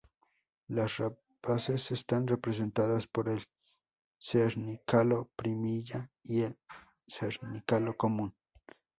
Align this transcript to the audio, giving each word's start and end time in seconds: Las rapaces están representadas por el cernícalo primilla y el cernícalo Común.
Las 0.67 0.97
rapaces 0.97 1.91
están 1.91 2.25
representadas 2.25 3.05
por 3.05 3.29
el 3.29 3.45
cernícalo 4.19 5.29
primilla 5.35 6.09
y 6.23 6.41
el 6.41 6.57
cernícalo 7.07 7.95
Común. 7.95 8.33